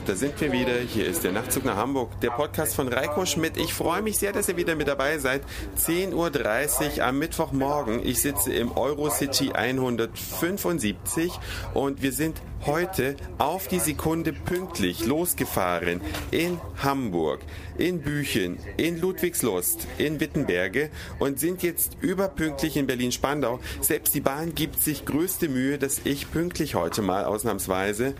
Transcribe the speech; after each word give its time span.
Und 0.00 0.08
da 0.08 0.14
sind 0.16 0.40
wir 0.40 0.50
wieder. 0.50 0.72
Hier 0.78 1.06
ist 1.06 1.24
der 1.24 1.32
Nachtzug 1.32 1.64
nach 1.64 1.76
Hamburg, 1.76 2.20
der 2.20 2.30
Podcast 2.30 2.74
von 2.74 2.88
Reiko 2.88 3.26
Schmidt. 3.26 3.56
Ich 3.56 3.72
freue 3.72 4.02
mich 4.02 4.18
sehr, 4.18 4.32
dass 4.32 4.48
ihr 4.48 4.56
wieder 4.56 4.74
mit 4.74 4.88
dabei 4.88 5.18
seid. 5.18 5.42
10.30 5.78 6.98
Uhr 6.98 7.04
am 7.04 7.18
Mittwochmorgen. 7.18 8.04
Ich 8.04 8.20
sitze 8.20 8.52
im 8.52 8.76
Eurocity 8.76 9.52
175 9.52 11.32
und 11.74 12.02
wir 12.02 12.12
sind 12.12 12.40
heute 12.66 13.16
auf 13.38 13.68
die 13.68 13.78
Sekunde 13.78 14.32
pünktlich 14.32 15.04
losgefahren 15.06 16.00
in 16.30 16.58
Hamburg, 16.82 17.40
in 17.76 18.00
Büchen, 18.00 18.58
in 18.76 19.00
Ludwigslust, 19.00 19.86
in 19.98 20.20
Wittenberge 20.20 20.90
und 21.18 21.38
sind 21.38 21.62
jetzt 21.62 21.96
überpünktlich 22.00 22.76
in 22.76 22.86
Berlin-Spandau. 22.86 23.60
Selbst 23.80 24.14
die 24.14 24.20
Bahn 24.20 24.54
gibt 24.54 24.80
sich 24.80 25.04
größte 25.04 25.48
Mühe, 25.48 25.78
dass 25.78 26.00
ich 26.04 26.30
pünktlich 26.30 26.74
heute 26.74 27.02
mal 27.02 27.24
ausnahmsweise 27.24 28.14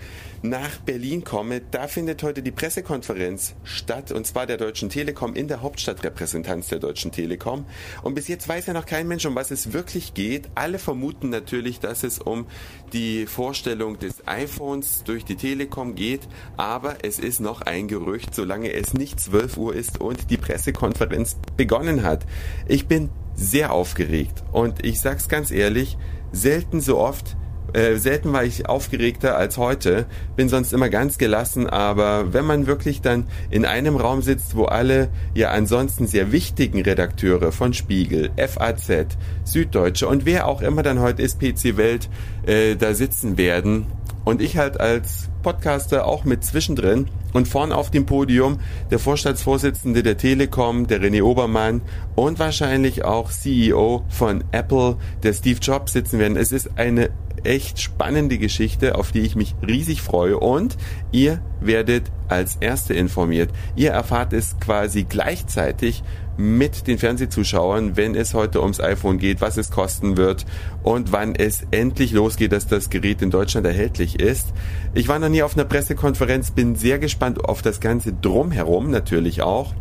nach 0.44 0.76
Berlin 0.78 1.24
komme. 1.24 1.62
Da 1.70 1.88
findet 1.88 2.22
heute 2.22 2.42
die 2.42 2.50
Pressekonferenz 2.50 3.54
statt, 3.64 4.12
und 4.12 4.26
zwar 4.26 4.46
der 4.46 4.58
Deutschen 4.58 4.90
Telekom 4.90 5.34
in 5.34 5.48
der 5.48 5.62
Hauptstadtrepräsentanz 5.62 6.68
der 6.68 6.80
Deutschen 6.80 7.12
Telekom. 7.12 7.64
Und 8.02 8.14
bis 8.14 8.28
jetzt 8.28 8.46
weiß 8.46 8.66
ja 8.66 8.74
noch 8.74 8.84
kein 8.84 9.08
Mensch, 9.08 9.24
um 9.24 9.34
was 9.34 9.50
es 9.50 9.72
wirklich 9.72 10.12
geht. 10.12 10.50
Alle 10.54 10.78
vermuten 10.78 11.30
natürlich, 11.30 11.80
dass 11.80 12.04
es 12.04 12.18
um 12.18 12.46
die 12.92 13.24
Vorstellung 13.26 13.98
des 13.98 14.28
iPhones 14.34 15.04
durch 15.04 15.24
die 15.24 15.36
Telekom 15.36 15.94
geht, 15.94 16.28
aber 16.56 16.96
es 17.02 17.18
ist 17.18 17.40
noch 17.40 17.62
ein 17.62 17.88
Gerücht, 17.88 18.34
solange 18.34 18.72
es 18.72 18.94
nicht 18.94 19.20
12 19.20 19.56
Uhr 19.56 19.74
ist 19.74 20.00
und 20.00 20.30
die 20.30 20.36
Pressekonferenz 20.36 21.36
begonnen 21.56 22.02
hat. 22.02 22.26
Ich 22.66 22.86
bin 22.86 23.10
sehr 23.34 23.72
aufgeregt 23.72 24.42
und 24.52 24.84
ich 24.84 25.00
sag's 25.00 25.28
ganz 25.28 25.50
ehrlich, 25.50 25.96
selten 26.32 26.80
so 26.80 26.98
oft 26.98 27.36
äh, 27.74 27.96
selten 27.96 28.32
war 28.32 28.44
ich 28.44 28.68
aufgeregter 28.68 29.36
als 29.36 29.58
heute, 29.58 30.06
bin 30.36 30.48
sonst 30.48 30.72
immer 30.72 30.88
ganz 30.88 31.18
gelassen, 31.18 31.68
aber 31.68 32.32
wenn 32.32 32.44
man 32.44 32.68
wirklich 32.68 33.00
dann 33.00 33.26
in 33.50 33.64
einem 33.64 33.96
Raum 33.96 34.22
sitzt, 34.22 34.54
wo 34.54 34.66
alle 34.66 35.08
ja 35.34 35.50
ansonsten 35.50 36.06
sehr 36.06 36.30
wichtigen 36.30 36.82
Redakteure 36.82 37.50
von 37.50 37.74
Spiegel, 37.74 38.30
FAZ, 38.36 39.16
Süddeutsche 39.42 40.06
und 40.06 40.24
wer 40.24 40.46
auch 40.46 40.62
immer 40.62 40.84
dann 40.84 41.00
heute 41.00 41.22
ist, 41.22 41.40
PC 41.40 41.76
Welt, 41.76 42.08
äh, 42.46 42.76
da 42.76 42.94
sitzen 42.94 43.38
werden 43.38 43.86
und 44.24 44.40
ich 44.40 44.56
halt 44.56 44.80
als 44.80 45.28
Podcaster 45.42 46.06
auch 46.06 46.24
mit 46.24 46.44
zwischendrin 46.44 47.08
und 47.32 47.48
vorn 47.48 47.72
auf 47.72 47.90
dem 47.90 48.06
Podium 48.06 48.58
der 48.90 48.98
Vorstandsvorsitzende 48.98 50.02
der 50.02 50.16
Telekom, 50.16 50.86
der 50.86 51.00
René 51.00 51.22
Obermann 51.22 51.82
und 52.14 52.38
wahrscheinlich 52.38 53.04
auch 53.04 53.30
CEO 53.30 54.04
von 54.08 54.44
Apple, 54.52 54.96
der 55.22 55.34
Steve 55.34 55.58
Jobs 55.60 55.92
sitzen 55.92 56.18
werden. 56.18 56.36
Es 56.36 56.52
ist 56.52 56.70
eine 56.76 57.10
echt 57.44 57.80
spannende 57.80 58.38
Geschichte, 58.38 58.96
auf 58.96 59.12
die 59.12 59.20
ich 59.20 59.36
mich 59.36 59.54
riesig 59.66 60.00
freue 60.00 60.38
und 60.38 60.76
ihr 61.12 61.42
werdet 61.60 62.10
als 62.28 62.56
Erste 62.56 62.94
informiert. 62.94 63.50
Ihr 63.76 63.90
erfahrt 63.90 64.32
es 64.32 64.56
quasi 64.60 65.04
gleichzeitig 65.04 66.02
mit 66.36 66.86
den 66.86 66.98
Fernsehzuschauern, 66.98 67.96
wenn 67.96 68.14
es 68.14 68.34
heute 68.34 68.60
ums 68.60 68.80
iPhone 68.80 69.18
geht, 69.18 69.40
was 69.40 69.56
es 69.56 69.70
kosten 69.70 70.16
wird 70.16 70.44
und 70.82 71.12
wann 71.12 71.34
es 71.34 71.66
endlich 71.70 72.12
losgeht, 72.12 72.52
dass 72.52 72.66
das 72.66 72.90
Gerät 72.90 73.22
in 73.22 73.30
Deutschland 73.30 73.66
erhältlich 73.66 74.20
ist. 74.20 74.52
Ich 74.94 75.08
war 75.08 75.18
noch 75.18 75.28
nie 75.28 75.42
auf 75.42 75.54
einer 75.56 75.64
Pressekonferenz, 75.64 76.50
bin 76.50 76.76
sehr 76.76 76.98
gespannt 76.98 77.44
auf 77.44 77.62
das 77.62 77.80
Ganze 77.80 78.12
drumherum 78.12 78.90
natürlich 78.90 79.42
auch 79.42 79.74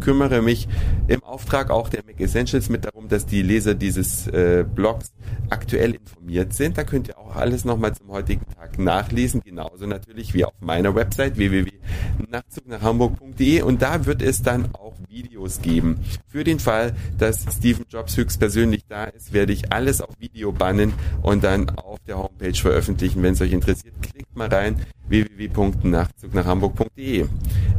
kümmere 0.00 0.42
mich 0.42 0.66
im 1.08 1.22
Auftrag 1.22 1.70
auch 1.70 1.88
der 1.88 2.04
Mac 2.04 2.20
Essentials 2.20 2.68
mit 2.68 2.84
darum, 2.84 3.08
dass 3.08 3.24
die 3.26 3.42
Leser 3.42 3.74
dieses 3.74 4.26
äh, 4.28 4.64
Blogs 4.64 5.12
aktuell 5.48 5.94
informiert 5.94 6.52
sind. 6.52 6.76
Da 6.78 6.84
könnt 6.84 7.08
ihr 7.08 7.18
auch 7.18 7.34
alles 7.36 7.64
nochmal 7.64 7.94
zum 7.94 8.10
heutigen 8.10 8.44
Tag 8.54 8.78
nachlesen, 8.78 9.40
genauso 9.44 9.86
natürlich 9.86 10.34
wie 10.34 10.44
auf 10.44 10.52
meiner 10.60 10.94
Website 10.94 11.36
www.nachtzugnachhamburg.de 11.36 13.62
und 13.62 13.82
da 13.82 14.06
wird 14.06 14.22
es 14.22 14.42
dann 14.42 14.72
auch 14.74 14.94
Videos 15.08 15.62
geben. 15.62 16.00
Für 16.28 16.44
den 16.44 16.60
Fall, 16.60 16.94
dass 17.18 17.44
Stephen 17.56 17.86
Jobs 17.88 18.16
höchstpersönlich 18.16 18.84
da 18.88 19.04
ist, 19.04 19.32
werde 19.32 19.52
ich 19.52 19.72
alles 19.72 20.00
auf 20.00 20.14
Video 20.18 20.50
bannen 20.52 20.92
und 21.22 21.44
dann 21.44 21.70
auf 21.70 21.98
der 22.06 22.18
Homepage 22.18 22.54
veröffentlichen. 22.54 23.22
Wenn 23.22 23.34
es 23.34 23.40
euch 23.40 23.52
interessiert, 23.52 23.94
klickt 24.02 24.19
mal 24.34 24.48
rein 24.48 24.76
www.nachtzugnachhamburg.de. 25.08 27.26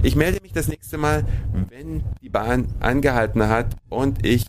Ich 0.04 0.16
melde 0.16 0.42
mich 0.42 0.52
das 0.52 0.68
nächste 0.68 0.98
Mal, 0.98 1.24
wenn 1.70 2.04
die 2.22 2.30
Bahn 2.30 2.68
angehalten 2.80 3.48
hat 3.48 3.76
und 3.90 4.26
ich 4.26 4.46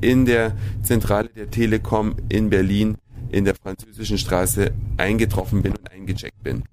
in 0.00 0.26
der 0.26 0.52
Zentrale 0.82 1.28
der 1.28 1.50
Telekom 1.50 2.14
in 2.28 2.50
Berlin 2.50 2.98
in 3.30 3.44
der 3.44 3.54
französischen 3.54 4.18
Straße 4.18 4.72
eingetroffen 4.96 5.62
bin 5.62 5.72
und 5.72 5.90
eingecheckt 5.90 6.42
bin. 6.42 6.64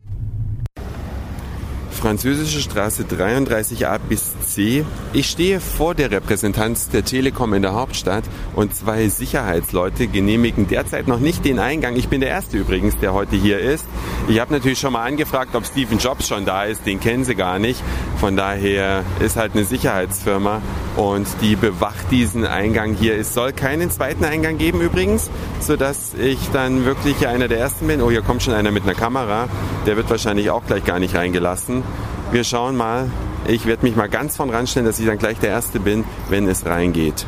Französische 2.06 2.62
Straße 2.62 3.06
33a 3.06 3.98
bis 3.98 4.40
C. 4.42 4.86
Ich 5.12 5.28
stehe 5.28 5.60
vor 5.60 5.96
der 5.96 6.12
Repräsentanz 6.12 6.88
der 6.90 7.04
Telekom 7.04 7.56
in 7.56 7.64
der 7.64 7.74
Hauptstadt 7.74 8.26
und 8.56 8.76
zwei 8.76 9.10
Sicherheitsleute 9.10 10.06
genehmigen 10.06 10.68
derzeit 10.68 11.08
noch 11.08 11.18
nicht 11.18 11.44
den 11.44 11.58
Eingang. 11.58 11.96
Ich 11.96 12.08
bin 12.08 12.22
der 12.22 12.30
Erste 12.30 12.58
übrigens, 12.58 12.96
der 13.00 13.14
heute 13.14 13.36
hier 13.36 13.58
ist. 13.58 13.88
Ich 14.28 14.40
habe 14.40 14.54
natürlich 14.54 14.78
schon 14.78 14.94
mal 14.94 15.04
angefragt, 15.04 15.56
ob 15.56 15.66
Steven 15.66 15.98
Jobs 15.98 16.28
schon 16.28 16.46
da 16.46 16.66
ist. 16.66 16.86
Den 16.86 17.00
kennen 17.00 17.26
sie 17.26 17.34
gar 17.34 17.58
nicht. 17.58 17.82
Von 18.20 18.38
daher 18.38 19.04
ist 19.20 19.36
halt 19.36 19.54
eine 19.56 19.64
Sicherheitsfirma 19.64 20.62
und 20.98 21.26
die 21.42 21.56
bewacht 21.56 22.12
diesen 22.12 22.46
Eingang 22.46 22.94
hier. 22.94 23.18
Es 23.18 23.34
soll 23.34 23.52
keinen 23.52 23.90
zweiten 23.90 24.26
Eingang 24.26 24.60
geben 24.60 24.80
übrigens, 24.80 25.32
sodass 25.60 26.14
ich 26.14 26.38
dann 26.54 26.86
wirklich 26.86 27.28
einer 27.28 27.48
der 27.48 27.58
Ersten 27.58 27.88
bin. 27.88 28.00
Oh, 28.04 28.12
hier 28.12 28.22
kommt 28.22 28.44
schon 28.44 28.54
einer 28.54 28.70
mit 28.70 28.84
einer 28.84 28.94
Kamera. 28.94 29.50
Der 29.86 29.98
wird 29.98 30.10
wahrscheinlich 30.10 30.50
auch 30.50 30.66
gleich 30.66 30.84
gar 30.84 31.00
nicht 31.00 31.16
reingelassen. 31.16 31.84
Wir 32.32 32.44
schauen 32.44 32.76
mal. 32.76 33.10
Ich 33.48 33.68
werde 33.68 33.84
mich 33.84 33.96
mal 33.96 34.10
ganz 34.10 34.36
von 34.36 34.50
ranstellen, 34.50 34.88
dass 34.88 35.00
ich 35.00 35.06
dann 35.06 35.20
gleich 35.20 35.38
der 35.38 35.52
Erste 35.52 35.80
bin, 35.80 36.04
wenn 36.30 36.48
es 36.48 36.66
reingeht. 36.66 37.28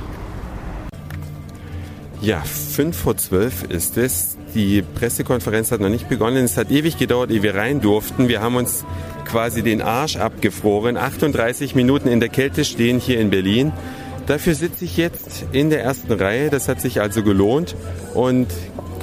Ja, 2.19 2.41
5 2.41 2.97
vor 2.97 3.15
12 3.15 3.63
ist 3.69 3.97
es. 3.97 4.37
Die 4.55 4.81
Pressekonferenz 4.81 5.71
hat 5.71 5.81
noch 5.81 5.89
nicht 5.89 6.09
begonnen. 6.09 6.43
Es 6.43 6.57
hat 6.57 6.71
ewig 6.71 6.97
gedauert, 6.97 7.29
ehe 7.29 7.43
wir 7.43 7.53
rein 7.53 7.79
durften. 7.79 8.27
Wir 8.27 8.41
haben 8.41 8.55
uns 8.55 8.85
quasi 9.25 9.61
den 9.61 9.83
Arsch 9.83 10.15
abgefroren. 10.15 10.97
38 10.97 11.75
Minuten 11.75 12.07
in 12.07 12.19
der 12.19 12.29
Kälte 12.29 12.65
stehen 12.65 12.99
hier 12.99 13.19
in 13.19 13.29
Berlin. 13.29 13.71
Dafür 14.25 14.55
sitze 14.55 14.83
ich 14.85 14.97
jetzt 14.97 15.45
in 15.51 15.69
der 15.69 15.83
ersten 15.83 16.11
Reihe. 16.11 16.49
Das 16.49 16.67
hat 16.67 16.81
sich 16.81 17.01
also 17.01 17.21
gelohnt. 17.21 17.75
Und 18.15 18.47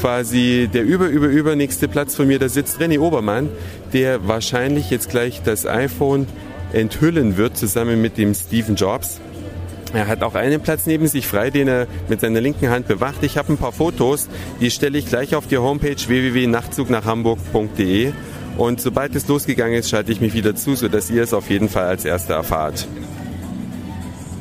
quasi 0.05 0.69
der 0.71 0.85
über, 0.85 1.07
über, 1.07 1.29
übernächste 1.29 1.89
Platz 1.89 2.15
von 2.15 2.27
mir, 2.27 2.39
da 2.39 2.51
sitzt 2.51 2.79
René 2.79 3.01
Obermann, 3.01 3.49
der 3.95 4.29
wahrscheinlich 4.29 4.91
jetzt 4.91 5.09
gleich 5.09 5.41
das 5.43 5.65
iPhone 5.65 6.27
enthüllen 6.75 7.39
wird, 7.39 7.57
zusammen 7.57 8.03
mit 8.03 8.19
dem 8.19 8.35
Stephen 8.35 8.77
Jobs. 8.77 9.19
Er 9.95 10.07
hat 10.07 10.23
auch 10.23 10.35
einen 10.35 10.61
Platz 10.61 10.85
neben 10.85 11.07
sich 11.07 11.27
frei, 11.27 11.49
den 11.49 11.69
er 11.69 11.87
mit 12.11 12.21
seiner 12.21 12.43
linken 12.43 12.69
Hand 12.69 12.87
bewacht. 12.87 13.23
Ich 13.23 13.39
habe 13.39 13.55
ein 13.55 13.57
paar 13.57 13.73
Fotos, 13.73 14.29
die 14.61 14.71
stelle 14.71 14.99
ich 14.99 15.07
gleich 15.07 15.35
auf 15.35 15.47
die 15.47 15.57
Homepage 15.57 15.97
www.nachtzugnachhamburg.de 15.97 18.13
und 18.59 18.83
sobald 18.83 19.15
es 19.15 19.27
losgegangen 19.27 19.79
ist, 19.79 19.89
schalte 19.89 20.13
ich 20.13 20.21
mich 20.21 20.35
wieder 20.35 20.55
zu, 20.55 20.75
sodass 20.75 21.09
ihr 21.09 21.23
es 21.23 21.33
auf 21.33 21.49
jeden 21.49 21.71
Fall 21.71 21.85
als 21.85 22.05
Erster 22.05 22.35
erfahrt. 22.35 22.87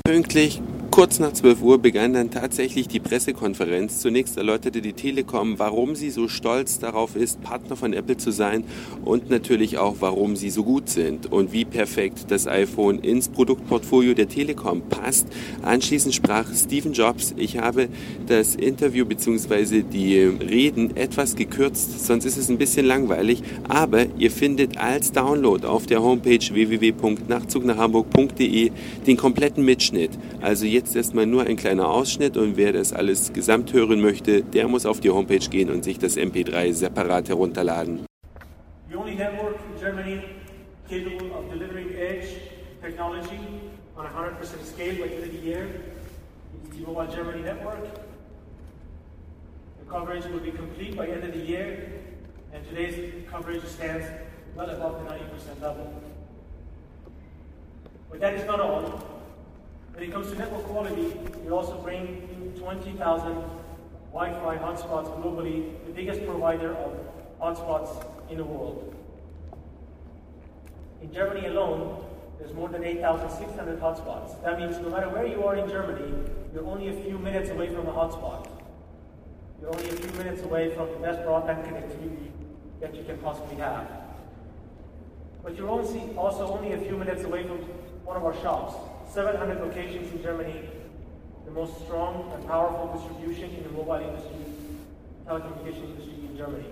Pünktlich 0.04 0.62
Kurz 0.94 1.18
nach 1.18 1.34
12 1.34 1.64
Uhr 1.64 1.80
begann 1.80 2.14
dann 2.14 2.30
tatsächlich 2.30 2.88
die 2.88 3.00
Pressekonferenz. 3.00 4.00
Zunächst 4.00 4.38
erläuterte 4.38 4.80
die 4.80 4.94
Telekom, 4.94 5.58
warum 5.58 5.96
sie 5.96 6.12
so 6.12 6.28
stolz 6.28 6.78
darauf 6.78 7.16
ist, 7.16 7.42
Partner 7.42 7.76
von 7.76 7.94
Apple 7.94 8.18
zu 8.18 8.30
sein 8.30 8.64
und 9.04 9.32
natürlich 9.32 9.80
auch, 9.80 9.96
warum 10.02 10.36
sie 10.36 10.52
so 10.52 10.64
gut 10.64 10.90
sind 10.90 11.32
und 11.32 11.52
wie 11.52 11.66
perfekt 11.66 12.26
das 12.28 12.46
iPhone 12.46 13.00
ins 13.00 13.30
Produktportfolio 13.30 14.14
der 14.14 14.30
Telekom 14.30 14.84
passt. 14.88 15.26
Anschließend 15.64 16.14
sprach 16.14 16.54
Stephen 16.54 16.94
Jobs. 16.94 17.34
Ich 17.38 17.58
habe 17.58 17.90
das 18.28 18.54
Interview 18.54 19.04
bzw. 19.04 19.82
die 19.82 20.20
Reden 20.20 20.96
etwas 20.96 21.36
gekürzt, 21.36 22.06
sonst 22.06 22.26
ist 22.26 22.38
es 22.38 22.50
ein 22.50 22.60
bisschen 22.60 22.86
langweilig, 22.86 23.42
aber 23.68 24.06
ihr 24.20 24.30
findet 24.30 24.78
als 24.78 25.12
Download 25.12 25.66
auf 25.66 25.88
der 25.88 26.04
Homepage 26.04 26.38
www.nachzugnachhamburg.de 26.38 28.72
den 29.08 29.18
kompletten 29.18 29.66
Mitschnitt. 29.66 30.12
Also 30.40 30.68
jetzt 30.68 30.83
jetzt 30.84 30.98
erstmal 30.98 31.26
nur 31.26 31.44
ein 31.44 31.56
kleiner 31.56 31.88
Ausschnitt 31.88 32.36
und 32.36 32.58
wer 32.58 32.74
das 32.74 32.92
alles 32.92 33.32
gesamt 33.32 33.72
hören 33.72 34.02
möchte, 34.02 34.44
der 34.44 34.68
muss 34.68 34.86
auf 34.86 35.00
die 35.00 35.10
Homepage 35.10 35.48
gehen 35.50 35.70
und 35.70 35.86
sich 35.86 35.98
das 35.98 36.18
MP3 36.18 36.74
separat 36.74 37.30
herunterladen. 37.30 38.06
The 38.90 38.98
only 38.98 39.16
network 39.16 39.56
in 39.74 39.80
Germany 39.80 40.22
capable 40.90 41.32
of 41.32 41.50
delivering 41.50 41.96
edge 41.96 42.28
technology 42.82 43.40
on 43.96 44.06
a 44.06 44.10
100% 44.10 44.66
scale 44.66 44.96
by 44.96 45.08
end 45.08 45.24
of 45.24 45.32
the 45.32 45.48
year 45.48 45.68
is 46.70 46.78
the 46.78 46.86
Mobile 46.86 47.08
Germany 47.08 47.44
network. 47.44 47.86
The 49.80 49.90
coverage 49.90 50.26
will 50.26 50.42
be 50.42 50.52
complete 50.52 50.98
by 50.98 51.08
end 51.08 51.24
of 51.24 51.32
the 51.32 51.46
year 51.46 51.94
and 52.54 52.62
today's 52.68 53.24
coverage 53.32 53.64
stands 53.68 54.06
well 54.54 54.70
above 54.70 55.02
the 55.02 55.10
90% 55.10 55.62
level. 55.62 55.94
But 58.10 58.20
that 58.20 58.34
is 58.34 58.46
not 58.46 58.60
all. 58.60 59.13
When 59.94 60.04
it 60.04 60.12
comes 60.12 60.32
to 60.32 60.38
network 60.38 60.64
quality, 60.64 61.14
we 61.46 61.52
also 61.52 61.78
bring 61.78 62.56
20,000 62.58 62.98
Wi-Fi 64.12 64.58
hotspots 64.58 65.22
globally, 65.22 65.72
the 65.86 65.92
biggest 65.92 66.26
provider 66.26 66.74
of 66.76 66.98
hotspots 67.40 68.04
in 68.32 68.38
the 68.38 68.44
world. 68.44 68.96
In 71.04 71.14
Germany 71.14 71.46
alone, 71.46 72.04
there's 72.40 72.54
more 72.54 72.70
than 72.70 72.84
8,600 72.84 73.80
hotspots. 73.80 74.44
That 74.44 74.60
means 74.60 74.80
no 74.80 74.90
matter 74.90 75.10
where 75.10 75.28
you 75.28 75.44
are 75.44 75.56
in 75.58 75.70
Germany, 75.70 76.12
you're 76.54 76.66
only 76.66 76.88
a 76.88 76.94
few 77.04 77.20
minutes 77.20 77.52
away 77.52 77.68
from 77.68 77.86
a 77.88 77.92
hotspot. 77.92 78.48
You're 79.62 79.76
only 79.76 79.90
a 79.90 79.94
few 79.94 80.12
minutes 80.18 80.42
away 80.42 80.74
from 80.74 80.90
the 80.90 80.98
best 80.98 81.20
broadband 81.20 81.68
connectivity 81.68 82.32
that 82.82 82.96
you 82.96 83.04
can 83.04 83.20
possibly 83.20 83.58
have. 83.58 83.88
But 85.44 85.56
you're 85.56 85.70
also 85.70 86.48
only 86.48 86.74
a 86.74 86.80
few 86.80 86.98
minutes 86.98 87.24
away 87.24 87.44
from 87.44 87.60
one 88.06 88.18
of 88.18 88.26
our 88.26 88.34
shops. 88.42 88.76
700 89.14 89.62
locations 89.62 90.12
in 90.12 90.24
Germany, 90.24 90.56
the 91.46 91.52
most 91.52 91.74
strong 91.86 92.32
and 92.34 92.48
powerful 92.48 92.90
distribution 92.98 93.56
in 93.56 93.64
the 93.64 93.70
mobile 93.70 94.02
industry, 94.02 94.42
telecommunication 95.28 95.84
industry 95.92 96.16
in 96.30 96.36
Germany. 96.36 96.66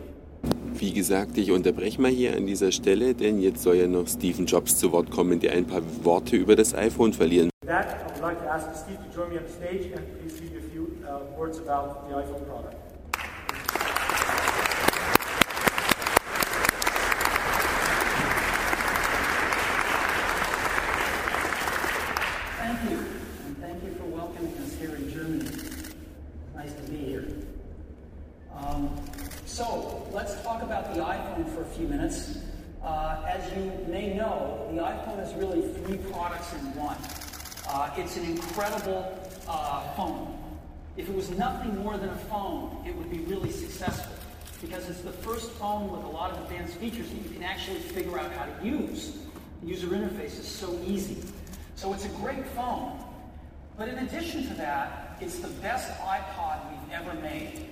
Wie 0.73 0.91
gesagt, 0.91 1.37
ich 1.37 1.51
unterbreche 1.51 2.01
mal 2.01 2.09
hier 2.09 2.35
an 2.35 2.47
dieser 2.47 2.71
Stelle, 2.71 3.13
denn 3.13 3.39
jetzt 3.39 3.61
soll 3.61 3.75
ja 3.75 3.87
noch 3.87 4.07
Stephen 4.07 4.47
Jobs 4.47 4.75
zu 4.75 4.91
Wort 4.91 5.11
kommen, 5.11 5.39
der 5.39 5.51
ein 5.51 5.65
paar 5.65 5.83
Worte 6.03 6.35
über 6.35 6.55
das 6.55 6.73
iPhone 6.73 7.13
verlieren. 7.13 7.51
That, 7.67 7.85
I 7.85 8.11
would 8.11 8.23
like 8.23 8.41
to 8.41 8.49
ask 8.49 8.67
Steve 8.75 8.97
to 8.97 9.15
join 9.15 9.29
me 9.29 9.37
on 9.37 9.45
the 9.45 9.53
stage 9.53 9.93
and 9.95 10.01
please 10.19 10.41
give 10.41 10.57
a 10.57 10.67
few 10.71 10.87
uh, 11.05 11.37
words 11.37 11.59
about 11.59 12.09
the 12.09 12.15
iPhone 12.15 12.43
product. 12.47 12.90
Incredible 38.71 39.19
uh, 39.47 39.93
phone. 39.95 40.37
If 40.95 41.09
it 41.09 41.15
was 41.15 41.29
nothing 41.31 41.77
more 41.77 41.97
than 41.97 42.09
a 42.09 42.15
phone, 42.15 42.83
it 42.87 42.95
would 42.95 43.09
be 43.09 43.19
really 43.19 43.51
successful 43.51 44.15
because 44.61 44.89
it's 44.89 45.01
the 45.01 45.11
first 45.11 45.51
phone 45.51 45.91
with 45.91 46.03
a 46.03 46.07
lot 46.07 46.31
of 46.31 46.43
advanced 46.43 46.75
features 46.75 47.09
that 47.09 47.17
you 47.17 47.29
can 47.29 47.43
actually 47.43 47.79
figure 47.79 48.17
out 48.19 48.31
how 48.31 48.45
to 48.45 48.65
use. 48.65 49.17
The 49.61 49.67
user 49.67 49.87
interface 49.87 50.39
is 50.39 50.47
so 50.47 50.79
easy. 50.85 51.17
So 51.75 51.93
it's 51.93 52.05
a 52.05 52.09
great 52.09 52.45
phone. 52.49 53.03
But 53.77 53.89
in 53.89 53.97
addition 53.97 54.47
to 54.47 54.53
that, 54.55 55.17
it's 55.19 55.39
the 55.39 55.47
best 55.47 55.91
iPod 55.99 56.59
we've 56.69 56.93
ever 56.93 57.13
made. 57.15 57.67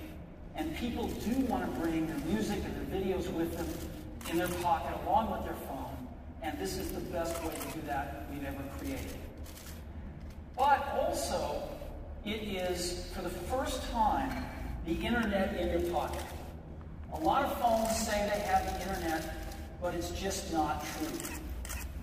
And 0.56 0.76
people 0.76 1.06
do 1.06 1.40
want 1.46 1.64
to 1.64 1.80
bring 1.80 2.08
their 2.08 2.18
music 2.26 2.58
and 2.64 2.92
their 2.92 3.00
videos 3.00 3.32
with 3.32 3.56
them 3.56 3.68
in 4.30 4.38
their 4.38 4.48
pocket 4.60 4.98
along 5.06 5.30
with 5.30 5.44
their 5.44 5.66
phone. 5.66 5.96
And 6.42 6.58
this 6.58 6.76
is 6.76 6.90
the 6.90 7.00
best 7.00 7.42
way 7.44 7.54
to 7.54 7.78
do 7.78 7.86
that 7.86 8.26
we've 8.32 8.44
ever 8.44 8.62
created. 8.78 9.16
But 10.60 10.86
also, 10.94 11.62
it 12.26 12.42
is, 12.42 13.06
for 13.14 13.22
the 13.22 13.30
first 13.30 13.82
time, 13.92 14.44
the 14.84 14.92
internet 14.92 15.58
in 15.58 15.70
your 15.70 15.90
pocket. 15.90 16.20
A 17.14 17.20
lot 17.20 17.46
of 17.46 17.58
phones 17.58 17.96
say 17.96 18.30
they 18.30 18.40
have 18.40 18.66
the 18.66 18.82
internet, 18.82 19.36
but 19.80 19.94
it's 19.94 20.10
just 20.10 20.52
not 20.52 20.84
true. 20.84 21.18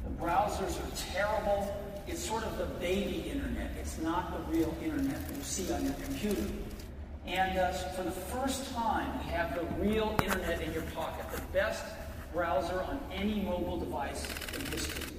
The 0.04 0.10
browsers 0.20 0.76
are 0.82 1.14
terrible. 1.14 1.72
It's 2.08 2.20
sort 2.20 2.46
of 2.46 2.58
the 2.58 2.66
baby 2.80 3.30
internet. 3.32 3.70
It's 3.80 4.00
not 4.00 4.34
the 4.36 4.58
real 4.58 4.76
internet 4.84 5.28
that 5.28 5.36
you 5.36 5.44
see 5.44 5.72
on 5.72 5.84
your 5.84 5.94
computer. 5.94 6.48
And 7.28 7.60
uh, 7.60 7.74
for 7.74 8.02
the 8.02 8.10
first 8.10 8.74
time, 8.74 9.20
we 9.20 9.34
have 9.34 9.54
the 9.54 9.66
real 9.86 10.18
internet 10.24 10.62
in 10.62 10.74
your 10.74 10.82
pocket, 10.96 11.28
the 11.32 11.42
best 11.54 11.84
browser 12.34 12.82
on 12.82 13.00
any 13.14 13.40
mobile 13.40 13.78
device 13.78 14.26
in 14.56 14.66
history. 14.66 15.17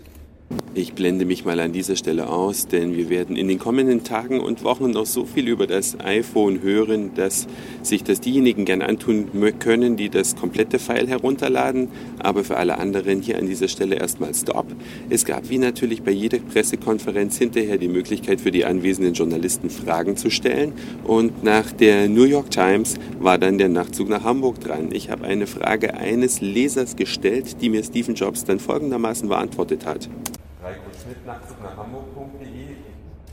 Ich 0.78 0.92
blende 0.92 1.24
mich 1.24 1.44
mal 1.44 1.58
an 1.58 1.72
dieser 1.72 1.96
Stelle 1.96 2.28
aus, 2.28 2.68
denn 2.68 2.96
wir 2.96 3.10
werden 3.10 3.34
in 3.34 3.48
den 3.48 3.58
kommenden 3.58 4.04
Tagen 4.04 4.38
und 4.38 4.62
Wochen 4.62 4.92
noch 4.92 5.06
so 5.06 5.24
viel 5.24 5.48
über 5.48 5.66
das 5.66 5.98
iPhone 5.98 6.62
hören, 6.62 7.10
dass 7.16 7.48
sich 7.82 8.04
das 8.04 8.20
diejenigen 8.20 8.64
gern 8.64 8.80
antun 8.80 9.26
können, 9.58 9.96
die 9.96 10.08
das 10.08 10.36
komplette 10.36 10.78
File 10.78 11.08
herunterladen. 11.08 11.88
Aber 12.20 12.44
für 12.44 12.58
alle 12.58 12.78
anderen 12.78 13.22
hier 13.22 13.38
an 13.38 13.46
dieser 13.48 13.66
Stelle 13.66 13.96
erstmal 13.96 14.32
Stop. 14.34 14.66
Es 15.10 15.24
gab 15.24 15.50
wie 15.50 15.58
natürlich 15.58 16.04
bei 16.04 16.12
jeder 16.12 16.38
Pressekonferenz 16.38 17.38
hinterher 17.38 17.78
die 17.78 17.88
Möglichkeit 17.88 18.40
für 18.40 18.52
die 18.52 18.64
anwesenden 18.64 19.14
Journalisten 19.14 19.70
Fragen 19.70 20.16
zu 20.16 20.30
stellen. 20.30 20.74
Und 21.02 21.42
nach 21.42 21.72
der 21.72 22.08
New 22.08 22.22
York 22.22 22.52
Times 22.52 22.94
war 23.18 23.38
dann 23.38 23.58
der 23.58 23.68
Nachtzug 23.68 24.08
nach 24.08 24.22
Hamburg 24.22 24.60
dran. 24.60 24.90
Ich 24.92 25.10
habe 25.10 25.24
eine 25.24 25.48
Frage 25.48 25.94
eines 25.94 26.40
Lesers 26.40 26.94
gestellt, 26.94 27.56
die 27.62 27.68
mir 27.68 27.82
Stephen 27.82 28.14
Jobs 28.14 28.44
dann 28.44 28.60
folgendermaßen 28.60 29.28
beantwortet 29.28 29.84
hat. 29.84 30.08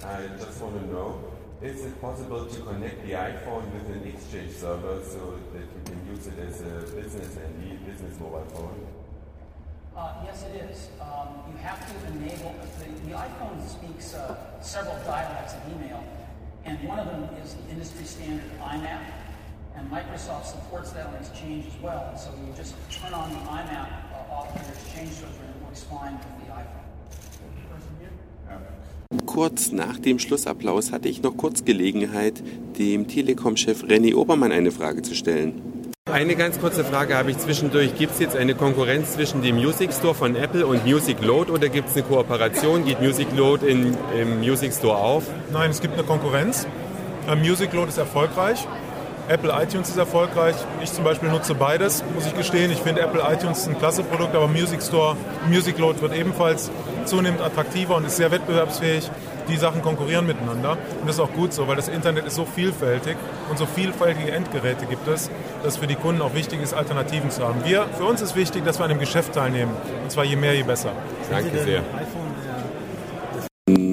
I 0.03 0.27
just 0.37 0.59
want 0.59 0.75
to 0.81 0.85
know, 0.91 1.23
is 1.61 1.85
it 1.85 2.01
possible 2.01 2.45
to 2.45 2.61
connect 2.63 3.01
the 3.07 3.13
iPhone 3.13 3.71
with 3.71 3.87
an 3.95 4.03
Exchange 4.05 4.51
server 4.51 5.01
so 5.01 5.39
that 5.53 5.61
you 5.61 5.81
can 5.85 6.05
use 6.09 6.27
it 6.27 6.37
as 6.39 6.59
a 6.59 6.93
business 6.93 7.37
and 7.37 7.85
business 7.85 8.19
mobile 8.19 8.43
phone? 8.53 8.85
Uh, 9.95 10.13
yes, 10.25 10.43
it 10.43 10.69
is. 10.69 10.89
Um, 10.99 11.29
you 11.49 11.57
have 11.59 11.79
to 11.87 12.07
enable, 12.11 12.53
the, 12.79 13.09
the 13.09 13.15
iPhone 13.15 13.65
speaks 13.65 14.13
uh, 14.13 14.61
several 14.61 14.97
dialects 15.05 15.53
of 15.53 15.61
email, 15.71 16.03
and 16.65 16.77
one 16.83 16.99
of 16.99 17.05
them 17.05 17.29
is 17.41 17.53
the 17.53 17.69
industry 17.71 18.03
standard 18.03 18.59
IMAP, 18.59 19.05
and 19.77 19.89
Microsoft 19.89 20.47
supports 20.47 20.91
that 20.91 21.07
on 21.07 21.15
Exchange 21.15 21.67
as 21.67 21.81
well. 21.81 22.09
And 22.09 22.19
so 22.19 22.29
you 22.45 22.53
just 22.57 22.75
turn 22.91 23.13
on 23.13 23.29
the 23.29 23.39
IMAP 23.39 23.87
uh, 24.11 24.33
off 24.33 24.53
of 24.53 24.61
your 24.61 24.75
Exchange 24.75 25.11
server 25.11 25.43
and 25.47 25.55
it 25.55 25.63
works 25.63 25.83
fine 25.83 26.15
with 26.15 26.45
the 26.45 26.51
iPhone. 26.51 26.94
Kurz 29.35 29.73
nach 29.73 29.99
dem 29.99 30.17
Schlussapplaus 30.17 30.93
hatte 30.93 31.09
ich 31.09 31.21
noch 31.21 31.35
kurz 31.35 31.65
Gelegenheit, 31.65 32.41
dem 32.79 33.09
Telekom-Chef 33.09 33.83
René 33.83 34.15
Obermann 34.15 34.53
eine 34.53 34.71
Frage 34.71 35.01
zu 35.01 35.13
stellen. 35.13 35.91
Eine 36.09 36.37
ganz 36.37 36.57
kurze 36.57 36.85
Frage 36.85 37.17
habe 37.17 37.31
ich 37.31 37.37
zwischendurch. 37.39 37.97
Gibt 37.97 38.13
es 38.13 38.19
jetzt 38.19 38.37
eine 38.37 38.55
Konkurrenz 38.55 39.11
zwischen 39.11 39.41
dem 39.41 39.57
Music 39.57 39.91
Store 39.91 40.15
von 40.15 40.37
Apple 40.37 40.65
und 40.65 40.85
Music 40.85 41.21
Load 41.21 41.51
oder 41.51 41.67
gibt 41.67 41.89
es 41.89 41.95
eine 41.95 42.03
Kooperation? 42.03 42.85
Geht 42.85 43.01
Music 43.01 43.27
Load 43.35 43.67
in, 43.67 43.97
im 44.17 44.39
Music 44.39 44.71
Store 44.71 44.95
auf? 44.95 45.25
Nein, 45.51 45.69
es 45.69 45.81
gibt 45.81 45.95
eine 45.95 46.03
Konkurrenz. 46.03 46.65
Äh, 47.29 47.35
Music 47.35 47.73
Load 47.73 47.89
ist 47.89 47.97
erfolgreich. 47.97 48.65
Apple 49.27 49.51
iTunes 49.61 49.89
ist 49.89 49.97
erfolgreich. 49.97 50.55
Ich 50.81 50.93
zum 50.93 51.03
Beispiel 51.03 51.27
nutze 51.27 51.55
beides, 51.55 52.05
muss 52.13 52.25
ich 52.25 52.37
gestehen. 52.37 52.71
Ich 52.71 52.79
finde 52.79 53.01
Apple 53.01 53.21
iTunes 53.29 53.67
ein 53.67 53.77
klasse 53.77 54.03
Produkt, 54.03 54.33
aber 54.33 54.47
Music 54.47 54.81
Store, 54.81 55.17
Music 55.49 55.77
Load 55.77 55.99
wird 55.99 56.15
ebenfalls 56.15 56.71
zunehmend 57.05 57.41
attraktiver 57.41 57.95
und 57.95 58.05
ist 58.05 58.17
sehr 58.17 58.31
wettbewerbsfähig. 58.31 59.09
Die 59.47 59.57
Sachen 59.57 59.81
konkurrieren 59.83 60.25
miteinander 60.25 60.71
und 60.71 61.07
das 61.07 61.17
ist 61.17 61.21
auch 61.21 61.31
gut 61.31 61.53
so, 61.53 61.67
weil 61.67 61.75
das 61.75 61.87
Internet 61.87 62.25
ist 62.25 62.35
so 62.35 62.45
vielfältig 62.45 63.15
und 63.49 63.59
so 63.59 63.67
vielfältige 63.67 64.31
Endgeräte 64.31 64.87
gibt 64.87 65.07
es, 65.07 65.29
dass 65.63 65.77
für 65.77 65.85
die 65.85 65.95
Kunden 65.95 66.21
auch 66.23 66.33
wichtig 66.33 66.61
ist, 66.63 66.73
Alternativen 66.73 67.29
zu 67.29 67.47
haben. 67.47 67.63
Wir, 67.63 67.85
für 67.95 68.05
uns 68.05 68.21
ist 68.21 68.35
wichtig, 68.35 68.65
dass 68.65 68.79
wir 68.79 68.85
an 68.85 68.89
dem 68.89 68.99
Geschäft 68.99 69.33
teilnehmen 69.33 69.71
und 70.01 70.11
zwar 70.11 70.23
je 70.23 70.35
mehr, 70.35 70.55
je 70.55 70.63
besser. 70.63 70.93
Danke 71.29 71.59
sehr. 71.59 71.83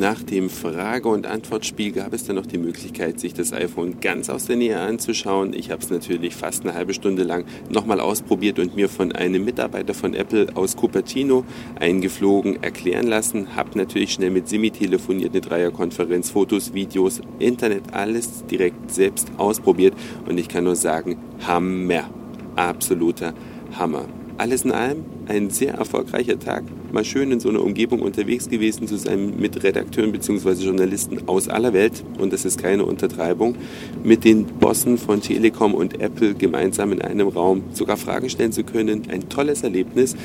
Nach 0.03 0.21
dem 0.21 0.51
Frage- 0.51 1.09
und 1.09 1.29
Antwortspiel 1.29 1.93
gab 1.93 2.13
es 2.13 2.25
dann 2.25 2.35
noch 2.35 2.47
die 2.47 2.59
Möglichkeit, 2.59 3.21
sich 3.21 3.35
das 3.35 3.53
iPhone 3.53 4.01
ganz 4.01 4.31
aus 4.31 4.47
der 4.47 4.57
Nähe 4.57 4.81
anzuschauen. 4.81 5.53
Ich 5.53 5.71
habe 5.71 5.81
es 5.81 5.91
natürlich 5.91 6.35
fast 6.35 6.65
eine 6.65 6.75
halbe 6.75 6.93
Stunde 6.93 7.23
lang 7.23 7.45
nochmal 7.71 8.01
ausprobiert 8.01 8.59
und 8.59 8.75
mir 8.75 8.89
von 8.89 9.13
einem 9.13 9.45
Mitarbeiter 9.45 9.95
von 9.95 10.15
Apple 10.15 10.49
aus 10.57 10.75
Cupertino 10.75 11.45
eingeflogen 11.79 12.65
erklären 12.65 13.07
lassen. 13.07 13.55
Habe 13.55 13.79
natürlich 13.79 14.15
schnell 14.15 14.31
mit 14.31 14.49
Simi 14.49 14.73
telefoniert, 14.73 15.31
eine 15.31 15.41
Dreierkonferenz, 15.41 16.31
Fotos, 16.31 16.75
Videos, 16.75 17.21
Internet, 17.39 17.95
alles 17.95 18.45
direkt 18.47 18.91
selbst 18.91 19.31
ausprobiert 19.37 19.95
und 20.29 20.37
ich 20.37 20.49
kann 20.49 20.65
nur 20.65 20.75
sagen, 20.75 21.17
Hammer, 21.47 22.11
absoluter 22.57 23.35
Hammer. 23.79 24.07
Alles 24.37 24.65
in 24.65 24.73
allem 24.73 25.05
ein 25.29 25.51
sehr 25.51 25.75
erfolgreicher 25.75 26.41
Tag. 26.41 26.65
Mal 26.93 27.07
schön 27.07 27.33
in 27.33 27.41
so 27.41 27.49
einer 27.49 27.63
Umgebung 27.63 28.03
unterwegs 28.03 28.51
gewesen 28.51 28.87
zu 28.87 28.97
sein 28.97 29.39
mit 29.39 29.65
Redakteuren 29.65 30.13
bzw. 30.13 30.63
Journalisten 30.63 31.27
aus 31.27 31.49
aller 31.49 31.73
Welt. 31.73 32.05
Und 32.19 32.35
das 32.35 32.45
ist 32.45 32.61
keine 32.61 32.85
Untertreibung. 32.85 33.57
Mit 34.05 34.25
den 34.25 34.45
Bossen 34.45 34.99
von 34.99 35.23
Telekom 35.23 35.73
und 35.73 36.03
Apple 36.03 36.35
gemeinsam 36.35 36.93
in 36.93 37.01
einem 37.01 37.29
Raum 37.29 37.63
sogar 37.73 37.97
Fragen 37.97 38.29
stellen 38.29 38.53
zu 38.53 38.63
können. 38.63 39.05
Ein 39.11 39.31
tolles 39.31 39.63
Erlebnis. 39.63 40.17